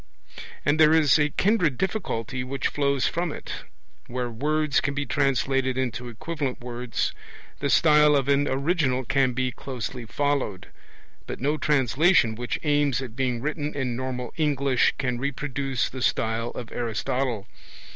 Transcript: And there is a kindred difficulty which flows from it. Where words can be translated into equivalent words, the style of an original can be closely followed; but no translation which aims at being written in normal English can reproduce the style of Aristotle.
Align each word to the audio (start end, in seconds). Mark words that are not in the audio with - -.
And 0.65 0.79
there 0.79 0.95
is 0.95 1.19
a 1.19 1.29
kindred 1.29 1.77
difficulty 1.77 2.43
which 2.43 2.69
flows 2.69 3.07
from 3.07 3.31
it. 3.31 3.53
Where 4.07 4.31
words 4.31 4.81
can 4.81 4.95
be 4.95 5.05
translated 5.05 5.77
into 5.77 6.09
equivalent 6.09 6.59
words, 6.61 7.13
the 7.59 7.69
style 7.69 8.15
of 8.15 8.27
an 8.27 8.47
original 8.47 9.05
can 9.05 9.33
be 9.33 9.51
closely 9.51 10.05
followed; 10.07 10.69
but 11.27 11.39
no 11.39 11.55
translation 11.55 12.33
which 12.33 12.57
aims 12.63 12.99
at 13.03 13.15
being 13.15 13.41
written 13.41 13.75
in 13.75 13.95
normal 13.95 14.33
English 14.37 14.91
can 14.97 15.19
reproduce 15.19 15.87
the 15.87 16.01
style 16.01 16.49
of 16.49 16.71
Aristotle. 16.71 17.45